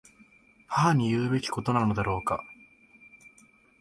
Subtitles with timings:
[0.67, 2.43] 母に言うべきことなのだろうか。